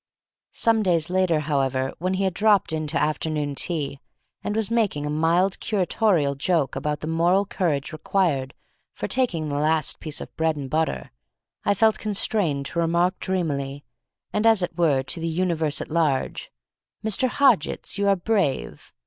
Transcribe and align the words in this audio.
Some 0.53 0.81
days 0.81 1.11
later, 1.11 1.41
however, 1.41 1.93
when 1.99 2.15
he 2.15 2.23
hid 2.23 2.33
dropped 2.33 2.73
in 2.73 2.87
to 2.87 2.97
afternoon 2.99 3.53
tea, 3.53 3.99
and 4.43 4.55
was 4.55 4.71
making 4.71 5.05
a 5.05 5.11
mild 5.11 5.59
curatorial 5.59 6.33
joke 6.35 6.75
about 6.75 7.01
the 7.01 7.07
moral 7.07 7.45
courage 7.45 7.93
required 7.93 8.55
for 8.95 9.07
taking 9.07 9.47
the 9.47 9.59
last 9.59 9.99
piece 9.99 10.19
of 10.19 10.35
bread 10.35 10.55
and 10.55 10.71
butter, 10.71 11.11
I 11.63 11.75
felt 11.75 11.99
constrained 11.99 12.65
to 12.65 12.79
remark 12.79 13.19
dreamily, 13.19 13.83
and 14.33 14.47
as 14.47 14.63
it 14.63 14.75
were 14.75 15.03
to 15.03 15.19
the 15.19 15.27
universe 15.27 15.81
at 15.81 15.91
large, 15.91 16.51
"Mr. 17.05 17.27
Hodgitts! 17.29 17.99
you 17.99 18.07
are 18.07 18.15
brave! 18.15 18.91